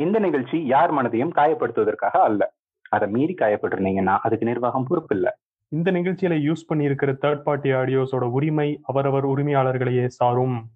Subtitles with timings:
[0.00, 2.52] இந்த நிகழ்ச்சி யார் மனதையும் காயப்படுத்துவதற்காக அல்ல.
[2.88, 5.38] அதை மீறி காயப்பட்டிருந்தீங்கன்னா அதுக்கு நிர்வாகம் பொறுப்பு இல்ல.
[5.68, 10.70] இந்த நிகழ்ச்சியில யூஸ் பண்ணியிருக்கிற தேர்ட் பார்ட்டி ஆடியோஸோட உரிமை அவரவர் உரிமையாளர்களையே சாரும்.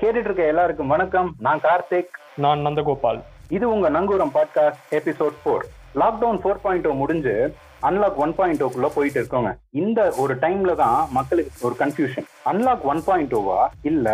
[0.00, 1.34] கேட்டுட்டு இருக்க எல்லாருக்கும் வணக்கம்.
[1.38, 2.10] நான் கார்த்திக்.
[2.36, 3.22] நான் நந்தகோபால்.
[3.48, 5.64] இது உங்க நங்கூரம் podcast episode four
[5.94, 9.56] lockdown four point முடிஞ்சு அன்லாக் ஒன் பாயிண்ட் ஓக்குள்ள போயிட்டு இருக்கோங்க.
[9.70, 13.60] இந்த ஒரு டைம்ல தான் மக்களுக்கு ஒரு கன்ஃபியூஷன் அன்லாக் ஒன் பாயிண்ட் ஓவா
[13.90, 14.08] இல்ல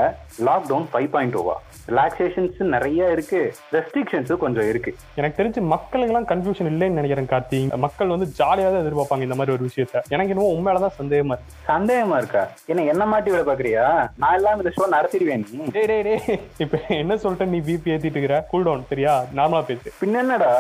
[0.49, 1.57] லாக்டவுன் ஃபைவ் பாயிண்ட் ஓவா
[1.91, 3.39] ரிலாக்ஸேஷன்ஸ் நிறைய இருக்கு.
[3.75, 4.91] ரெஸ்ட்ரிக்ஷன்ஸும் கொஞ்சம் இருக்கு.
[5.19, 7.61] எனக்கு தெரிஞ்சு மக்களுக்கெல்லாம் கன்ஃபியூஷன் இல்லைன்னு நினைக்கிறேன் கார்த்தி.
[7.85, 10.03] மக்கள் வந்து ஜாலியாக தான் எதிர்பார்ப்பாங்க இந்த மாதிரி ஒரு விஷயத்த.
[10.15, 11.57] எனக்கு இன்னும் உண்மையில சந்தேகமா இருக்கு.
[11.73, 12.45] சந்தேகமா இருக்கா?
[12.73, 13.87] என்ன என்ன மாட்டி விட பாக்குறியா
[14.23, 15.45] நான் எல்லாம் இந்த ஷோ நடத்திடுவேன்
[15.77, 16.39] டேய் டேய் டேய்.
[16.65, 18.39] இப்ப என்ன சொல்லிட்டு நீ பிபி ஏத்திட்டு இருக்கிற?
[18.53, 19.17] கூல் டவுன் சரியா?
[19.41, 19.93] நார்மலா பேசு.
[20.03, 20.53] பின்ன என்னடா?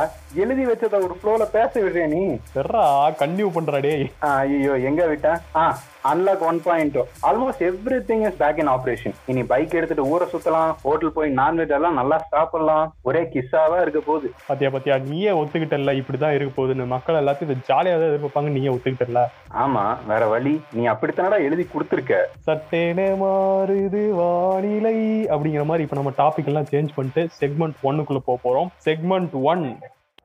[0.45, 2.23] எழுதி வச்சத ஒரு ஃப்ளோல பேச விடுறே நீ.
[2.59, 2.85] வெறா
[3.23, 4.07] கன்டினியூ பண்றா டேய்.
[4.35, 5.65] ஐயோ எங்க விட்டேன் ஆ
[6.11, 6.97] unlock one point
[7.29, 7.63] almost
[8.09, 12.19] everything is back in operation இனி பைக் எடுத்துட்டு ஊரை சுத்தலாம் ஹோட்டல் போய் நான்வெஜ் எல்லாம் நல்லா
[12.33, 14.29] சாப்பிடலாம் ஒரே கிஸ்ஸாவா இருக்க போகுது.
[14.49, 16.87] பாத்தியா பாத்தியா நீயே ஒத்துக்கிட்டல இப்படிதான் இருக்க போகுதுன்னு.
[16.95, 19.23] மக்கள் எல்லாத்தையும் இது ஜாலியாக தான் எதிர்பார்ப்பாங்க நீயே ஒத்துக்கிட்டல
[19.65, 22.19] ஆமா வேற வழி நீ அப்படித்தானடா எழுதி கொடுத்துருக்க?
[22.49, 24.97] சட்டேனே மாறுது வானிலை
[25.33, 28.71] அப்படிங்கிற மாதிரி இப்ப நம்ம டாபிக் எல்லாம் சேஞ்ச் பண்ணிட்டு செக்மெண்ட் ஒன்னுக்குள்ள போக போறோம்.
[28.89, 29.65] செக்மெண்ட் ஒன்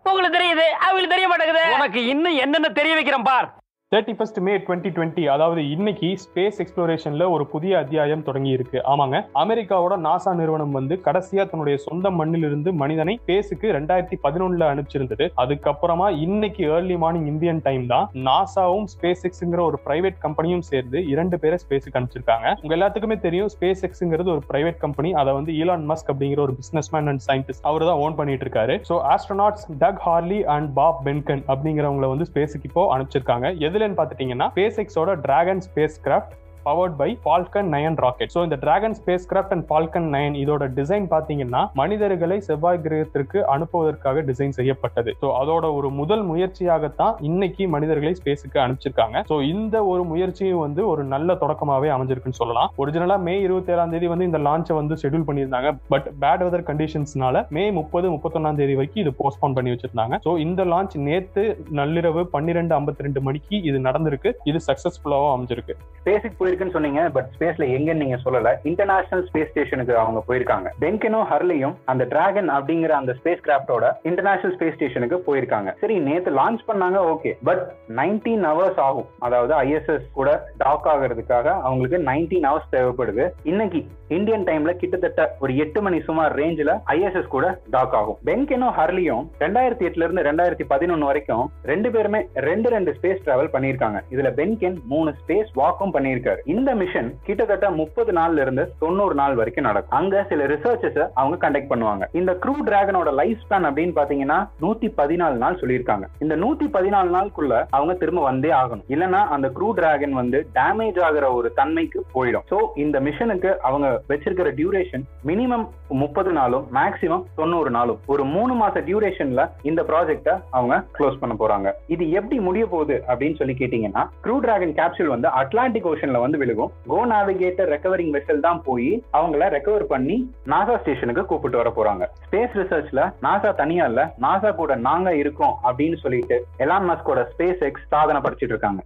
[0.09, 1.63] உங்களுக்கு தெரியுது அவங்களுக்கு தெரிய மாட்டேங்குது.
[1.77, 3.47] உனக்கு இன்னும் என்னென்ன தெரிய வைக்கிறேன் பார்.
[3.91, 9.17] Thirty first May twenty twenty அதாவது இன்னைக்கு ஸ்பேஸ் எக்ஸ்ப்ளோரேஷன்ல ஒரு புதிய அத்தியாயம் தொடங்கி இருக்கு ஆமாங்க.
[9.41, 15.27] அமெரிக்காவோட நாசா நிறுவனம் வந்து கடைசியா தன்னுடைய சொந்த மண்ணிலிருந்து மனிதனை ஸ்பேஸுக்கு ரெண்டாயிரத்தி பதினொன்னுல அனுப்பிச்சிருந்தது.
[15.43, 21.39] அதுக்கப்புறமா இன்னைக்கு ஏர்லி மார்னிங் இந்தியன் டைம் தான் நாசாவும் ஸ்பேஸ் எக்ஸ்ங்கிற ஒரு பிரைவேட் கம்பெனியும் சேர்ந்து இரண்டு
[21.45, 22.52] பேரை ஸ்பேஸுக்கு அனுப்பிச்சிருக்காங்க.
[22.63, 26.91] உங்க எல்லாத்துக்குமே தெரியும் ஸ்பேஸ் எக்ஸ்ங்கிறது ஒரு பிரைவேட் கம்பெனி அதை வந்து ஈலான் மஸ்க் அப்படிங்கிற ஒரு பிசினஸ்
[26.97, 31.45] மேன் அண்ட் சயின்டிஸ்ட் அவர் தான் ஓன் பண்ணிட்டு இருக்காரு so astronauts Doug Hurley and Bob Behnken
[31.53, 33.47] அப்படிங்கிறவங்களை வந்து ஸ்பேஸுக்கு இப்போ அனுப்பிச்சிருக்காங்க.
[33.58, 35.64] எது எதுலன்னு பார்த்துட்டீங்கன்னா ஸ்பேஸ் எக்ஸோட Dragon
[36.03, 36.36] spacecraft
[36.67, 38.97] powered by Falcon nine rocket so இந்த Dragon
[39.31, 45.11] spacecraft and Falcon nine இதோட டிசைன் பார்த்தீங்கன்னா மனிதர்களை செவ்வாய் கிரகத்திற்கு அனுப்புவதற்காக டிசைன் செய்யப்பட்டது.
[45.21, 49.17] ஸோ அதோட ஒரு முதல் முயற்சியாகத்தான் இன்னைக்கு மனிதர்களை ஸ்பேஸுக்கு அனுப்பிச்சிருக்காங்க.
[49.30, 52.71] ஸோ இந்த ஒரு முயற்சியும் வந்து ஒரு நல்ல தொடக்கமாகவே அமைஞ்சிருக்குன்னு சொல்லலாம்.
[52.83, 55.71] ஒரிஜினலா மே இருபத்தி ஏழாம் தேதி வந்து இந்த லான்ச்சை வந்து ஷெடியூல் பண்ணியிருந்தாங்க.
[55.93, 60.17] பட் பேட் வெதர் கண்டிஷன்ஸ்னால மே முப்பது முப்பத்தொன்னாம் தேதி வரைக்கும் இது போஸ்ட்போன் பண்ணி வச்சிருந்தாங்க.
[60.27, 61.45] ஸோ இந்த லான்ச் நேத்து
[61.81, 64.31] நள்ளிரவு பன்னிரெண்டு ஐம்பத்தி ரெண்டு மணிக்கு இது நடந்திருக்கு.
[64.52, 65.75] இது சக்சஸ்ஃபுல்லாகவும் அமைஞ்சிருக்கு.
[66.02, 68.51] ஸ்பேஸுக்கு போயிருக்குன்னு சொன்னீங்க பட் ஸ்பேஸ்ல எங்கன்னு நீங்க சொல்லல.
[68.69, 70.67] இன்டர்நேஷனல் ஸ்பேஸ் ஸ்டேஷனுக்கு அவங்க போயிருக்காங்க.
[70.83, 75.71] பென்கனும் ஹர்லியும் அந்த டிராகன் அப்படிங்கிற அந்த ஸ்பேஸ் கிராஃப்டோட இன்டர்நேஷனல் ஸ்பேஸ் ஸ்டேஷனுக்கு போயிருக்காங்க.
[75.81, 77.63] சரி நேத்து லான்ச் பண்ணாங்க ஓகே பட்
[77.99, 79.09] நைன்டீன் ஹவர்ஸ் ஆகும்.
[79.27, 80.29] அதாவது ஐஎஸ்எஸ் கூட
[80.63, 83.25] டாக் ஆகிறதுக்காக அவங்களுக்கு நைன்டீன் ஹவர்ஸ் தேவைப்படுது.
[83.51, 83.81] இன்னைக்கு
[84.17, 88.19] இந்தியன் டைம்ல கிட்டத்தட்ட ஒரு எட்டு மணி சுமார் ரேஞ்சில் ஐஎஸ்எஸ் கூட டாக் ஆகும்.
[88.29, 93.99] பென்கெனும் ஹர்லியும் ரெண்டாயிரத்தி எட்டுல இருந்து ரெண்டாயிரத்தி பதினொன்னு வரைக்கும் ரெண்டு பேருமே ரெண்டு ரெண்டு ஸ்பேஸ் டிராவல் பண்ணியிருக்காங்க.
[94.13, 96.41] இதுல பென்கென் மூணு ஸ்பேஸ் வாக்கும் பண்ணியிருக்காரு.
[96.53, 99.95] இந்த மிஷன் கிட்டத்தட்ட முப்பது நாள்ல இருந்து தொண்ணூறு நாள் வரைக்கும் நடக்கும்.
[99.99, 102.03] அங்க சில ரிசர்ச்சஸ் அவங்க கண்டக்ட் பண்ணுவாங்க.
[102.19, 106.05] இந்த க்ரூ டிராகனோட லைஃப் ஸ்பேன் அப்படின்னு பாத்தீங்கன்னா நூத்தி பதினாலு நாள் சொல்லியிருக்காங்க.
[106.25, 108.86] இந்த நூத்தி பதினாலு நாளுக்குள்ள அவங்க திரும்ப வந்தே ஆகணும்.
[108.93, 112.45] இல்லைன்னா அந்த க்ரூ டிராகன் வந்து டேமேஜ் ஆகிற ஒரு தன்மைக்கு போயிடும்.
[112.52, 115.67] சோ இந்த மிஷனுக்கு அவங்க வச்சிருக்கிற டியூரேஷன் மினிமம்
[116.03, 117.99] முப்பது நாளும் மேக்சிமம் தொண்ணூறு நாளும்.
[118.13, 121.67] ஒரு மூணு மாச டியூரேஷன்ல இந்த ப்ராஜெக்ட அவங்க க்ளோஸ் பண்ண போறாங்க.
[121.95, 126.71] இது எப்படி முடிய போகுது அப்படின்னு சொல்லி கேட்டீங்கன்னா க்ரூ டிராகன் கேப்சூல் வந்து அட்லாண்டிக் ஓஷன்ல வந்து விழுகும்.
[126.93, 130.18] கோ நாவிகேட்டர் ரெக்கவரிங் வெசல் தான் போய் அவங்கள ரெக்கவர் பண்ணி
[130.54, 132.04] நாசா ஸ்டேஷனுக்கு கூப்பிட்டு வர போறாங்க.
[132.27, 137.89] ஸ்பேஸ் ரிசர்ச்ல நாசா தனியா இல்ல நாசா கூட நாங்க இருக்கோம் அப்படின்னு சொல்லிட்டு எலான் மஸ்கோட ஸ்பேஸ் எக்ஸ்
[137.95, 138.81] சாதனை படிச்சிட்டு இருக்காங்க.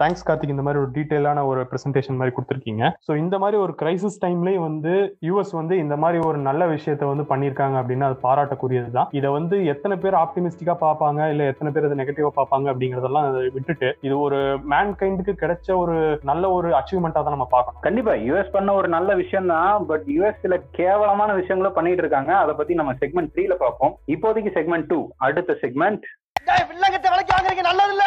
[0.00, 0.52] தேங்க்ஸ் கார்த்திக்.
[0.54, 2.84] இந்த மாதிரி ஒரு டீட்டெயிலான ஒரு ப்ரெசன்டேஷன் மாதிரி கொடுத்துருக்கீங்க.
[3.06, 4.92] ஸோ இந்த மாதிரி ஒரு கிரைசிஸ் டைம்லேயே வந்து
[5.28, 9.08] யூஎஸ் வந்து இந்த மாதிரி ஒரு நல்ல விஷயத்த வந்து பண்ணியிருக்காங்க அப்படின்னா அது பாராட்டக்கூடியது தான்.
[9.18, 13.90] இதை வந்து எத்தனை பேர் ஆப்டிமிஸ்டிக்கா பார்ப்பாங்க இல்லை எத்தனை பேர் அதை நெகட்டிவாக பார்ப்பாங்க அப்படிங்கிறதெல்லாம் அதை விட்டுட்டு
[14.06, 14.38] இது ஒரு
[14.72, 15.96] மேன் கைண்டுக்கு கிடைச்ச ஒரு
[16.30, 17.82] நல்ல ஒரு அச்சீவ்மெண்ட்டாக தான் நம்ம பார்க்கணும்.
[17.86, 22.32] கண்டிப்பா யூஎஸ் பண்ண ஒரு நல்ல விஷயம் தான் பட் யூஎஸ் சில கேவலமான விஷயங்களும் பண்ணிட்டு இருக்காங்க.
[22.42, 23.94] அதை பத்தி நம்ம செக்மெண்ட் த்ரீல பார்ப்போம்.
[24.14, 26.04] இப்போதைக்கு செக்மெண்ட் டூ அடுத்த செக்மெண்ட்
[26.48, 28.06] டேய் வில்லங்கத்தை விலைக்கு வாங்குறீங்க நல்லது இல்ல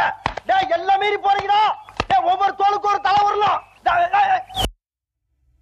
[0.50, 1.62] டேய் எல்லாம் மீறி போறீங்கடா.
[2.10, 3.60] டேய் ஒவ்வொரு தோளுக்கும் ஒரு தலை வரலாம்.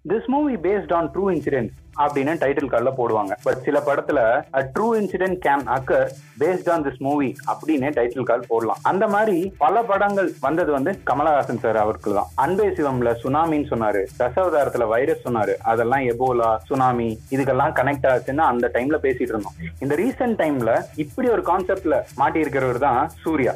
[0.04, 3.32] This movie based on true incidents அப்படின்னு டைட்டில் கார்டில் போடுவாங்க.
[3.46, 4.20] பட் சில படத்துல
[4.58, 6.08] a true incident can occur
[6.42, 8.80] based on this movie அப்படின்னு டைட்டில் கார்டு போடலாம்.
[8.90, 14.02] அந்த மாதிரி பல படங்கள் வந்தது வந்து கமலஹாசன் சார் அவருக்கு தான் அன்பே சிவம்ல சுனாமின்னு சொன்னாரு.
[14.20, 15.54] தசாவதாரத்துல வைரஸ் சொன்னாரு.
[15.72, 19.56] அதெல்லாம் எபோலா சுனாமி இதுக்கெல்லாம் கனெக்ட் ஆச்சுன்னு அந்த டைம்ல பேசிட்டு இருந்தோம்.
[19.84, 20.70] இந்த ரீசெண்ட் டைம்ல
[21.04, 23.54] இப்படி ஒரு கான்செப்ட்ல மாட்டி இருக்கிறவர் தான் சூர்யா.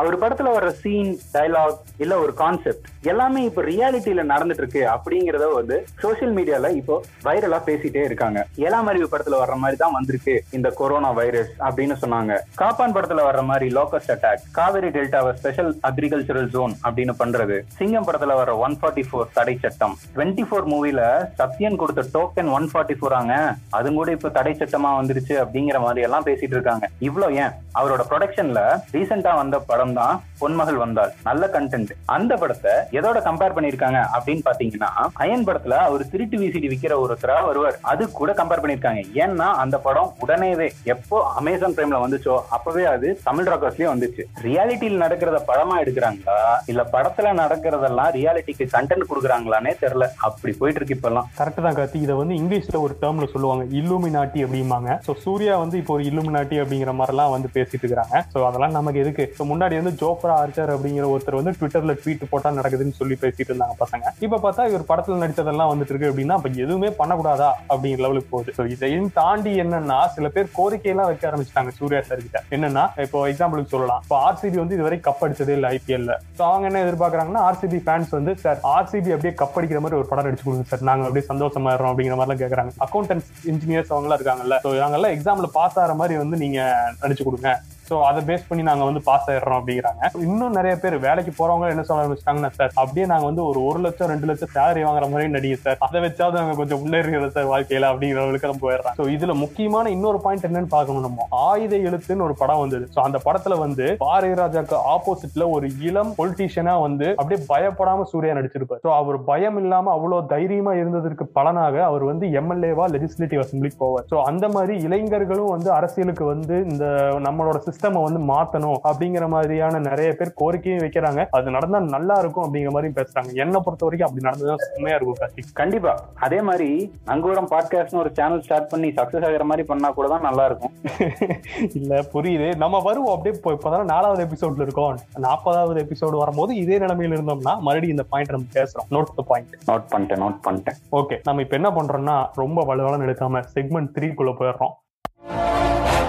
[0.00, 5.76] அவர் படத்துல வர்ற சீன் டைலாக் இல்ல ஒரு கான்செப்ட் எல்லாமே இப்ப ரியாலிட்டியில நடந்துட்டு இருக்கு அப்படிங்கறத வந்து
[6.02, 6.96] சோசியல் மீடியால இப்போ
[7.26, 8.38] வைரலா பேசிட்டே இருக்காங்க.
[8.56, 12.32] ஏழாம் அறிவு படத்துல வர்ற மாதிரி தான் வந்திருக்கு இந்த கொரோனா வைரஸ் அப்படின்னு சொன்னாங்க.
[12.60, 17.56] காப்பான் படத்துல வர்ற மாதிரி லோக்கஸ்ட் அட்டாக் காவிரி டெல்டாவை ஸ்பெஷல் அக்ரிகல்ச்சரல் ஜோன் அப்படின்னு பண்றது.
[17.78, 19.94] சிங்கம் படத்துல வர ஒன் ஃபார்ட்டி ஃபோர் தடை சட்டம்.
[20.14, 21.02] டுவெண்ட்டி ஃபோர் மூவில
[21.40, 23.34] சத்யன் கொடுத்த டோக்கன் ஒன் ஃபார்ட்டி ஃபோராங்க
[23.78, 26.88] அது கூட இப்ப தடை சட்டமா வந்துருச்சு அப்படிங்கிற மாதிரி எல்லாம் பேசிட்டு இருக்காங்க.
[27.08, 27.54] இவ்வளவு ஏன்?
[27.80, 28.60] அவரோட ப்ரொடக்ஷன்ல
[28.94, 34.90] ரீசெண்டா வந்த படம் தான் பொன்மகள் வந்தால் நல்ல கண்டென்ட் அந்த படத்தை எதோட கம்பேர் பண்ணிருக்காங்க அப்படின்னு பாத்தீங்கன்னா
[35.22, 37.69] அயன் படத்துல அவர் திருட்டு விசிடி விக்கிற ஒருத்தரா வருவார்.
[37.92, 39.02] அது கூட கம்பேர் பண்ணியிருக்காங்க.
[39.24, 44.22] ஏன்னா அந்த படம் உடனேவே எப்போ அமேசான் பிரைம்ல வந்துச்சோ அப்பவே அது தமிழ் ராக்கர்ஸ்லயே வந்துச்சு.
[44.46, 46.36] ரியாலிட்டியில் நடக்கிறத படமா எடுக்கிறாங்களா?
[46.72, 50.08] இல்ல படத்துல நடக்கிறதெல்லாம் ரியாலிட்டிக்கு கண்டென்ட் கொடுக்குறாங்களானே தெரியல.
[50.28, 51.28] அப்படி போயிட்டு இருக்கு இப்பெல்லாம்.
[51.40, 52.00] கரெக்ட் தான் கார்த்தி.
[52.06, 53.64] இதை வந்து இங்கிலீஷ்ல ஒரு டேர்ம்ல சொல்லுவாங்க.
[53.80, 54.98] இல்லுமினாட்டி அப்படிம்பாங்க.
[55.06, 59.26] ஸோ சூர்யா வந்து இப்போ ஒரு இல்லுமினாட்டி அப்படிங்கிற மாதிரிலாம் வந்து பேசிட்டு இருக்காங்க ஸோ அதெல்லாம் நமக்கு எதுக்கு?
[59.38, 63.76] ஸோ முன்னாடி வந்து ஜோப்ரா ஆர்ச்சர் அப்படிங்கிற ஒருத்தர் வந்து ட்விட்டர்ல ட்வீட் போட்டா நடக்குதுன்னு சொல்லி பேசிட்டு இருந்தாங்க
[63.84, 64.04] பசங்க.
[64.26, 67.50] இப்போ பார்த்தா இவர் படத்துல நடித்ததெல்லாம் வந்துட்டு இருக்கு அப்படின்னா அப்ப எதுவுமே பண்ணக்கூடாதா?
[67.68, 68.54] அப்படிங்கிற லெவலுக்கு போகுது.
[68.58, 72.40] ஸோ இதையும் தாண்டி என்னன்னா சில பேர் கோரிக்கையெல்லாம் வைக்க ஆரம்பிச்சிட்டாங்க சூர்யா சார் கிட்ட.
[72.56, 74.02] என்னன்னா இப்போ எக்ஸாம்பிளுக்கு சொல்லலாம்.
[74.06, 78.34] இப்போ ஆர்சிபி வந்து இதுவரை கப் அடிச்சதே இல்லை ஐபிஎல்ல ஸோ அவங்க என்ன எதிர்பார்க்குறாங்கன்னா ஆர்சிபி ஃபேன்ஸ் வந்து
[78.44, 81.92] சார் ஆர்சிபி அப்படியே கப் அடிக்கிற மாதிரி ஒரு படம் அடிச்சு கொடுங்க சார் நாங்கள் அப்படியே சந்தோஷமா இருக்கோம்
[81.92, 84.58] அப்படிங்கிற மாதிரிலாம் கேட்குறாங்க அக்கௌண்டன்ஸ் இன்ஜினியர்ஸ் அவங்களாம் இருக்காங்கல்ல.
[84.66, 86.60] ஸோ நாங்கெல்லாம் எக்ஸாம்ல பாஸ் ஆகிற மாதிரி வந்து நீங்க
[87.02, 87.50] நடிச்சு கொடுங்க.
[87.90, 90.02] ஸோ அதை பேஸ் பண்ணி நாங்க வந்து பாஸ் ஆயிடுறோம் அப்படிங்கிறாங்க.
[90.26, 94.10] இன்னும் நிறைய பேர் வேலைக்கு போறவங்க என்ன சொல்ல ஆரம்பிச்சிட்டாங்கன்னா சார் அப்படியே நாங்கள் வந்து ஒரு ஒரு லட்சம்
[94.12, 95.78] ரெண்டு லட்சம் சேலரி வாங்குற மாதிரி நடிகை சார்.
[95.86, 98.96] அதை வச்சாவது நாங்கள் கொஞ்சம் முன்னேறுகிற சார் வாழ்க்கையில அப்படிங்கிறவங்களுக்கு நம்ம போயிடுறாங்க.
[99.00, 101.26] ஸோ இதுல முக்கியமான இன்னொரு பாயிண்ட் என்னன்னு பார்க்கணும் நம்ம.
[101.48, 102.86] ஆயுத எழுத்துன்னு ஒரு படம் வந்தது.
[102.94, 108.82] ஸோ அந்த படத்துல வந்து பாரதி ராஜாக்கு ஆப்போசிட்ல ஒரு இளம் பொலிட்டீஷியனா வந்து அப்படியே பயப்படாம சூர்யா நடிச்சிருப்பார்.
[108.86, 114.08] ஸோ அவர் பயம் இல்லாம அவ்வளோ தைரியமா இருந்ததற்கு பலனாக அவர் வந்து எம்எல்ஏவா லெஜிஸ்லேட்டிவ் அசம்பிளிக்கு போவார்.
[114.12, 116.84] ஸோ அந்த மாதிரி இளைஞர்களும் வந்து அரசியலுக்கு வந்து இந்த
[117.26, 121.26] நம்மளோட சிஸ்டம் வந்து மாத்தணும் அப்படிங்கிற மாதிரியான நிறைய பேர் கோரிக்கையும் வைக்கிறாங்க.
[121.30, 123.34] அது நடந்தா நல்லா இருக்கும் அப்படிங்கிற மாதிரி பேசுறாங்க.
[123.34, 125.52] என்னை பொறுத்த வரைக்கும் அப்படி நடந்ததா செம்மையா இருக்கும் கார்த்திக்.
[125.52, 125.98] கண்டிப்பா.
[126.14, 130.44] அதே மாதிரி நங்கூரம் பாட்காஸ்ட்னு ஒரு சேனல் ஸ்டார்ட் பண்ணி சக்சஸ் ஆகிற மாதிரி பண்ணா கூட தான் நல்லா
[130.44, 130.72] இருக்கும்.
[131.74, 132.56] இல்ல புரியுது.
[132.56, 134.98] நம்ம வருவோம் அப்படியே இப்போ இப்பதான் நாலாவது எபிசோட்ல இருக்கோம்.
[135.22, 138.88] நாற்பதாவது எபிசோடு வரும்போது இதே நிலைமையில இருந்தோம்னா மறுபடியும் இந்த பாயிண்ட் நம்ம பேசுறோம்.
[138.90, 140.78] நோட் த பாயிண்ட் நோட் பண்ணிட்டேன் நோட் பண்ணிட்டேன்.
[140.92, 144.72] ஓகே நம்ம இப்ப என்ன பண்றோம்னா ரொம்ப வலுவலன்னு எடுக்காம செக்மெண்ட் த்ரீ குள்ள போயிடுறோம்.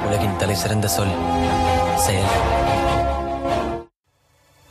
[0.06, 1.16] உலகின் தலை சிறந்த சொல்.
[1.96, 2.32] செயல்.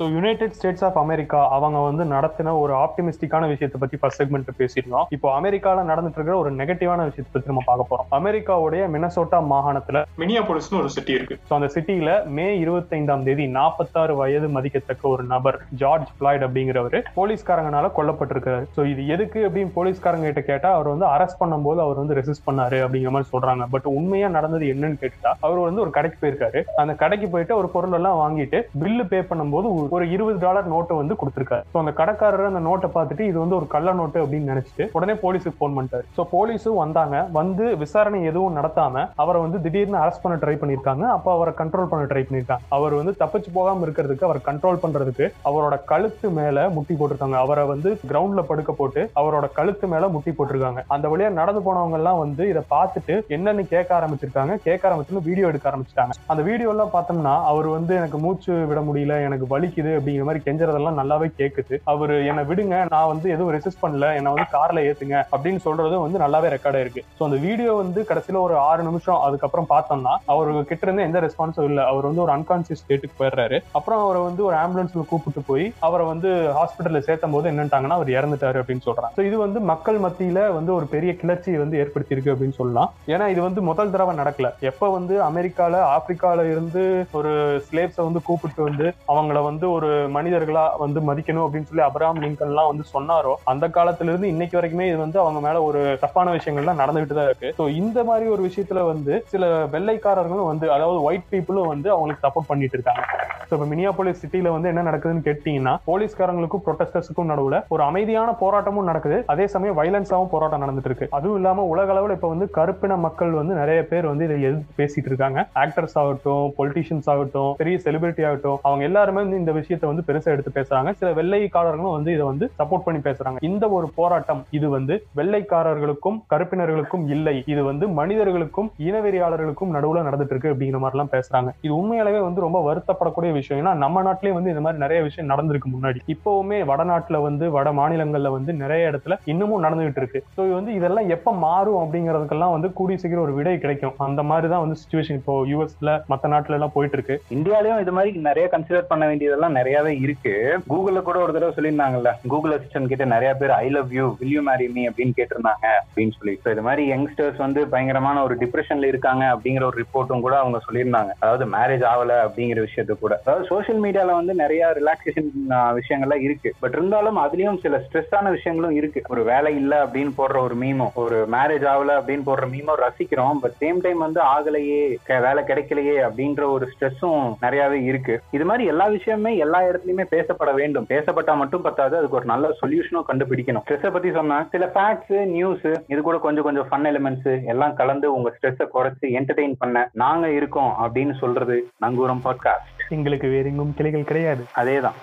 [0.01, 5.09] So United States of America அவங்க வந்து நடத்தின ஒரு ஆப்டிமிஸ்டிக்கான விஷயத்தை பத்தி ஃபர்ஸ்ட் செக்மெண்ட் பேசியிருந்தோம்
[5.17, 8.07] இப்போ அமெரிக்கால நடந்துட்டு இருக்கிற ஒரு நெகட்டிவான விஷயத்தை பத்தி நம்ம பார்க்க போறோம்.
[8.19, 11.37] அமெரிக்காவுடைய மினசோட்டா மாகாணத்துல மினியாபோலிஸ்னு ஒரு சிட்டி இருக்கு.
[11.49, 17.91] ஸோ அந்த சிட்டியில மே இருபத்தைந்தாம் தேதி நாற்பத்தாறு வயது மதிக்கத்தக்க ஒரு நபர் ஜார்ஜ் பிளாய்ட் அப்படிங்கிறவர் போலீஸ்காரங்கனால
[17.99, 18.63] கொல்லப்பட்டிருக்காரு.
[18.79, 22.81] ஸோ இது எதுக்கு அப்படின்னு போலீஸ்காரங்க கிட்ட கேட்டா அவர் வந்து அரெஸ்ட் பண்ணும்போது அவர் வந்து ரெசிஸ்ட் பண்ணாரு
[22.87, 23.67] அப்படிங்கிற மாதிரி சொல்றாங்க.
[23.77, 26.63] பட் உண்மையா நடந்தது என்னன்னு கேட்டுட்டா அவர் வந்து ஒரு கடைக்கு போயிருக்காரு.
[26.85, 30.95] அந்த கடைக்கு போயிட்டு ஒரு பொருள் எல்லாம் வாங்கிட்டு பில்லு பே பண்ணும்போது ஒரு ஒரு இருபது டாலர் நோட்டை
[31.01, 31.65] வந்து கொடுத்துருக்காரு.
[31.73, 35.59] ஸோ அந்த கடைக்காரர் அந்த நோட்டை பார்த்துட்டு இது வந்து ஒரு கள்ள நோட்டு அப்படின்னு நினைச்சிட்டு உடனே போலீஸுக்கு
[35.61, 36.05] ஃபோன் பண்ணிட்டாரு.
[36.17, 37.17] ஸோ போலீஸும் வந்தாங்க.
[37.39, 41.05] வந்து விசாரணை எதுவும் நடத்தாம அவரை வந்து திடீர்னு அரெஸ்ட் பண்ண ட்ரை பண்ணியிருக்காங்க.
[41.17, 42.65] அப்போ அவரை கண்ட்ரோல் பண்ண ட்ரை பண்ணியிருக்காங்க.
[42.79, 47.39] அவர் வந்து தப்பிச்சு போகாம இருக்கிறதுக்கு அவர் கண்ட்ரோல் பண்றதுக்கு அவரோட கழுத்து மேல முட்டி போட்டிருக்காங்க.
[47.45, 50.83] அவரை வந்து கிரவுண்ட்ல படுக்க போட்டு அவரோட கழுத்து மேல முட்டி போட்டிருக்காங்க.
[50.97, 54.55] அந்த வழியா நடந்து போனவங்க எல்லாம் வந்து இதை பார்த்துட்டு என்னன்னு கேட்க ஆரம்பிச்சிருக்காங்க.
[54.69, 56.15] கேட்க ஆரம்பிச்சுன்னு வீடியோ எடுக்க ஆரம்பிச்சிட்டாங்க.
[56.33, 60.45] அந்த வீடியோ எல்லாம் பார்த்தோம்னா அவர் வந்து எனக்கு மூச்சு விட முடியல எனக்கு வலிக்கு வலிக்குது அப்படிங்கிற மாதிரி
[60.47, 61.75] கெஞ்சறதெல்லாம் நல்லாவே கேக்குது.
[61.93, 66.19] அவர் என்னை விடுங்க நான் வந்து எதுவும் ரெசிஸ்ட் பண்ணல என்னை வந்து கார்ல ஏத்துங்க அப்படின்னு சொல்றது வந்து
[66.25, 70.83] நல்லாவே ரெக்கார்ட் இருக்கு ஸோ அந்த வீடியோ வந்து கடைசியில ஒரு ஆறு நிமிஷம் அதுக்கப்புறம் பார்த்தோம்னா அவர் கிட்ட
[70.87, 71.85] இருந்து எந்த ரெஸ்பான்ஸும் இல்லை.
[71.93, 73.59] அவர் வந்து ஒரு அன்கான்சியஸ் ஸ்டேட்டுக்கு போயிடுறாரு.
[73.79, 78.61] அப்புறம் அவரை வந்து ஒரு ஆம்புலன்ஸ்ல கூப்பிட்டு போய் அவரை வந்து ஹாஸ்பிட்டல்ல சேர்த்தும் போது என்னட்டாங்கன்னா அவர் இறந்துட்டாரு
[78.63, 79.15] அப்படின்னு சொல்றாங்க.
[79.19, 82.91] ஸோ இது வந்து மக்கள் மத்தியில வந்து ஒரு பெரிய கிளர்ச்சியை வந்து ஏற்படுத்தியிருக்கு அப்படின்னு சொல்லலாம்.
[83.15, 84.49] ஏன்னா இது வந்து முதல் தடவை நடக்கல.
[84.71, 86.83] எப்ப வந்து அமெரிக்கால ஆப்பிரிக்கால இருந்து
[87.19, 87.33] ஒரு
[87.67, 92.85] ஸ்லேப்ஸை வந்து கூப்பிட்டு வந்து அவங்கள வந்து ஒரு மனிதர்களா வந்து மதிக்கணும் அப்படின்னு சொல்லி அப்ரஹாம் லிங்கன்லாம் வந்து
[92.95, 97.29] சொன்னாரோ அந்த காலத்துல இருந்து இன்னைக்கு வரைக்குமே இது வந்து அவங்க மேல ஒரு தப்பான விஷயங்கள்லாம் நடந்துகிட்டு தான்
[97.31, 97.51] இருக்கு.
[97.59, 102.51] ஸோ இந்த மாதிரி ஒரு விஷயத்துல வந்து சில வெள்ளைக்காரர்களும் வந்து அதாவது ஒயிட் பீப்புளும் வந்து அவங்களுக்கு சப்போர்ட்
[102.51, 103.05] பண்ணிட்டு இருக்காங்க.
[103.49, 109.17] ஸோ இப்போ மினியாபோலிஸ் சிட்டியில வந்து என்ன நடக்குதுன்னு கேட்டீங்கன்னா போலீஸ்காரங்களுக்கும் ப்ரொட்டஸ்டர்ஸுக்கும் நடுவுல ஒரு அமைதியான போராட்டமும் நடக்குது.
[109.33, 111.09] அதே சமயம் வயலன்ஸாகவும் போராட்டம் நடந்துட்டு இருக்கு.
[111.19, 115.11] அதுவும் இல்லாம உலக அளவில் இப்போ வந்து கருப்பின மக்கள் வந்து நிறைய பேர் வந்து இதை எதிர்த்து பேசிட்டு
[115.11, 115.41] இருக்காங்க.
[115.63, 120.57] ஆக்டர்ஸ் ஆகட்டும் பொலிட்டீஷியன்ஸ் ஆகட்டும் பெரிய செலிபிரிட்டி ஆகட்டும் அவங்க எல்லாருமே வந்து இந்த விஷயத்த வந்து பெருசா எடுத்து
[120.59, 120.93] பேசுறாங்க.
[121.01, 123.39] சில வெள்ளைக்காரர்களும் வந்து இதை வந்து சப்போர்ட் பண்ணி பேசுறாங்க.
[123.51, 127.37] இந்த ஒரு போராட்டம் இது வந்து வெள்ளைக்காரர்களுக்கும் கருப்பினர்களுக்கும் இல்லை.
[127.53, 131.51] இது வந்து மனிதர்களுக்கும் இனவெறியாளர்களுக்கும் நடுவுல நடந்துட்டு இருக்கு அப்படிங்கிற மாதிரி எல்லாம் பேசுறாங்க.
[131.67, 133.61] இது உண்மையாலவே வந்து ரொம்ப வருத்தப்படக்கூடிய விஷயம்.
[133.63, 136.01] ஏன்னா நம்ம நாட்டிலேயே வந்து இந்த மாதிரி நிறைய விஷயம் நடந்திருக்கு முன்னாடி.
[136.15, 140.23] இப்பவுமே வடநாட்டுல வந்து வட மாநிலங்கள்ல வந்து நிறைய இடத்துல இன்னமும் நடந்துகிட்டு இருக்கு.
[140.37, 143.95] ஸோ வந்து இதெல்லாம் எப்ப மாறும் அப்படிங்கறதுக்கெல்லாம் வந்து கூடிய சீக்கிரம் ஒரு விடை கிடைக்கும்.
[144.07, 147.17] அந்த மாதிரி தான் வந்து சுச்சுவேஷன் இப்போ யூஎஸ்ல மத்த நாட்டுல எல்லாம் போயிட்டு இருக்கு.
[147.37, 150.59] இந்தியாலயும் இது மாதிரி நிறைய கன்சிடர் பண்ண வேண்டியது இதெல்லாம் நிறையவே இருக்கு.
[150.69, 154.43] கூகுள்ல கூட ஒரு தடவை சொல்லியிருந்தாங்கல்ல கூகுள் அசிஸ்டன்ட் கிட்ட நிறைய பேர் I love you will you
[154.43, 155.67] marry me அப்படின்னு கேட்டிருந்தாங்க
[155.97, 156.41] அப்படின்னு சொல்லி.
[156.45, 161.09] So இது மாதிரி யங்ஸ்டர்ஸ் வந்து பயங்கரமான ஒரு டிப்ரெஷன்ல இருக்காங்க அப்படிங்கிற ஒரு ரிப்போர்ட்டும் கூட அவங்க சொல்லியிருந்தாங்க.
[161.19, 163.21] அதாவது மேரேஜ் ஆகல அப்படிங்கிற விஷயத்த கூட.
[163.25, 166.53] அதாவது சோஷியல் மீடியால வந்து நிறைய ரிலாக்ஸேஷன் விஷயங்கள்லாம் இருக்கு.
[166.61, 169.03] பட் இருந்தாலும் அதுலயும் சில ஸ்ட்ரெஸ்ஸான விஷயங்களும் இருக்கு.
[169.09, 173.33] ஒரு வேலை இல்ல அப்படின்னு போடுற ஒரு மீமோ ஒரு மேரேஜ் ஆகல அப்படின்னு போடுற மீமோ ரசிக்கிறோம்.
[173.41, 178.21] பட் சேம் டைம் வந்து ஆகலையே க- வேலை கிடைக்கலையே அப்படின்ற ஒரு ஸ்ட்ரெஸ்ஸும் நிறையவே இருக்கு.
[178.31, 180.87] இது மாதிரி எல்லா விஷயமே எல்லா இடத்துலயுமே பேசப்பட வேண்டும்.
[180.89, 183.61] பேசப்பட்டா மட்டும் பத்தாது அதுக்கு ஒரு நல்ல சொல்யூஷனும் கண்டுபிடிக்கணும்.
[183.69, 188.35] ஸ்ட்ரெஸ்ஸை பத்தி சொன்னா சில ஃபேக்ட்ஸ் நியூஸ் இது கூட கொஞ்சம் கொஞ்சம் ஃபன் எலிமெண்ட்ஸ் எல்லாம் கலந்து உங்க
[188.43, 194.45] ஸ்ட்ரெஸ்ஸை குறைச்சு என்டர்டெயின் பண்ண நாங்க இருக்கோம் அப்படின்னு சொல்றது நங்கூரம் பாட்காஸ்ட் எங்களுக்கு வேற எங்கும் கிளைகள் கிடையாது.
[194.57, 194.99] அதேதான்.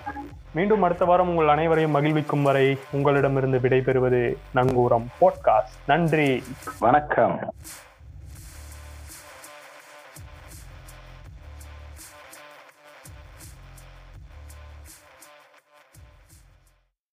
[0.54, 6.42] மீண்டும் அடுத்த வாரம் உங்கள் அனைவரையும் மகிழ்விக்கும் வரை உங்களிடமிருந்து விடைபெறுவது நங்கூரம் பாட்காஸ்ட் நன்றி.
[6.78, 7.38] வணக்கம்.